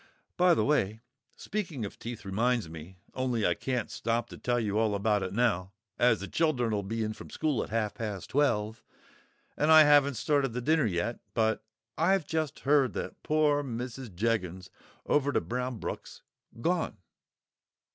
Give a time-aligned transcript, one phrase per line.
[0.35, 1.01] "By the way,
[1.37, 5.73] speaking of teeth reminds me—only I can't stop to tell you all about it now,
[5.99, 8.83] as the children'll be in from school at half past twelve,
[9.55, 11.63] and I haven't started the dinner yet—but
[11.99, 14.11] I've just heard that poor Mrs.
[14.15, 14.71] Jeggins
[15.05, 16.23] over to Brownbrook's
[16.59, 16.97] gone."